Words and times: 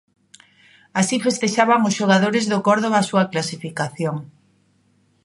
Así 1.01 1.15
festexaban 1.25 1.81
os 1.87 1.95
xogadores 1.99 2.45
do 2.51 2.59
Córdoba 2.67 2.97
a 2.99 3.07
súa 3.09 3.29
clasificación. 3.31 4.15